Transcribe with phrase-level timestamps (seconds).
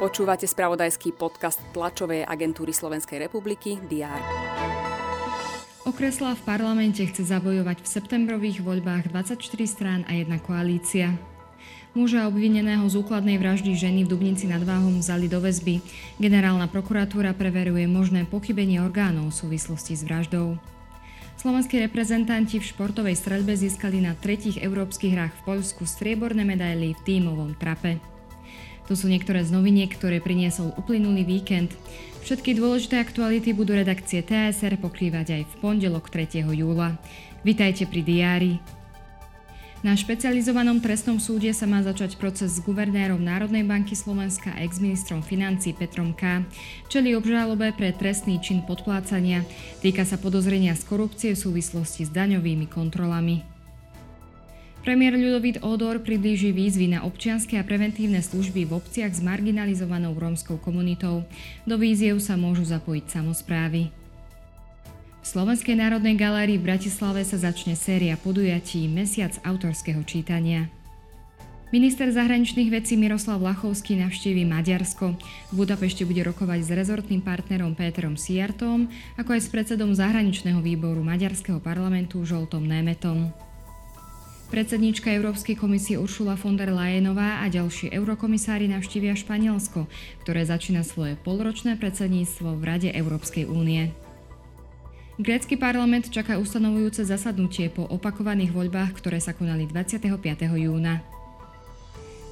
[0.00, 4.16] Počúvate spravodajský podcast tlačovej agentúry Slovenskej republiky DR.
[5.84, 11.20] Okresla v parlamente chce zabojovať v septembrových voľbách 24 strán a jedna koalícia.
[11.92, 15.84] Muža obvineného z úkladnej vraždy ženy v Dubnici nad Váhom vzali do väzby.
[16.16, 20.56] Generálna prokuratúra preveruje možné pochybenie orgánov v súvislosti s vraždou.
[21.40, 27.00] Slovenskí reprezentanti v športovej streľbe získali na tretích európskych hrách v Poľsku strieborné medaily v
[27.00, 27.96] tímovom trape.
[28.84, 31.72] To sú niektoré z noviniek, ktoré priniesol uplynulý víkend.
[32.28, 36.44] Všetky dôležité aktuality budú redakcie TSR pokrývať aj v pondelok 3.
[36.44, 37.00] júla.
[37.40, 38.52] Vitajte pri diári.
[39.80, 45.24] Na špecializovanom trestnom súde sa má začať proces s guvernérom Národnej banky Slovenska a ex-ministrom
[45.24, 46.44] financí Petrom K.
[46.92, 49.40] Čeli obžalobe pre trestný čin podplácania.
[49.80, 53.40] Týka sa podozrenia z korupcie v súvislosti s daňovými kontrolami.
[54.84, 60.60] Premiér Ľudovít Odor priblíži výzvy na občianske a preventívne služby v obciach s marginalizovanou rómskou
[60.60, 61.24] komunitou.
[61.64, 63.88] Do víziev sa môžu zapojiť samozprávy.
[65.20, 70.72] V Slovenskej národnej galérii v Bratislave sa začne séria podujatí Mesiac autorského čítania.
[71.70, 75.14] Minister zahraničných vecí Miroslav Lachovský navštíví Maďarsko.
[75.52, 81.04] V Budapešti bude rokovať s rezortným partnerom Péterom Siartom, ako aj s predsedom zahraničného výboru
[81.04, 83.30] Maďarského parlamentu Žoltom Németom.
[84.50, 89.86] Predsedníčka Európskej komisie Uršula von der Leyenová a ďalší eurokomisári navštívia Španielsko,
[90.26, 93.94] ktoré začína svoje polročné predsedníctvo v Rade Európskej únie.
[95.20, 100.16] Grécky parlament čaká ustanovujúce zasadnutie po opakovaných voľbách, ktoré sa konali 25.
[100.56, 101.04] júna.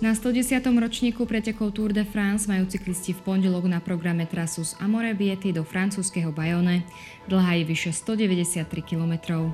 [0.00, 0.56] Na 110.
[0.64, 5.68] ročníku pretekov Tour de France majú cyklisti v pondelok na programe trasu z Amorebiety do
[5.68, 6.80] francúzského Bayonne.
[7.28, 9.52] Dlhá je vyše 193 kilometrov.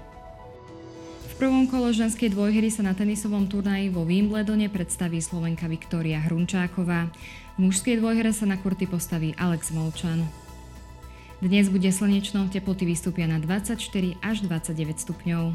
[1.26, 7.10] V prvom kole ženskej dvojhry sa na tenisovom turnaji vo Wimbledone predstaví Slovenka Viktória Hrunčáková.
[7.58, 10.43] V mužskej dvojhre sa na kurty postaví Alex Molčan.
[11.44, 13.76] Dnes bude slnečno, teploty vystúpia na 24
[14.24, 15.52] až 29 stupňov.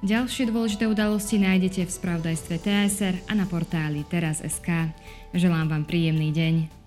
[0.00, 4.88] Ďalšie dôležité udalosti nájdete v spravodajstve TSR a na portáli teraz.sk.
[5.36, 6.81] Želám vám príjemný deň.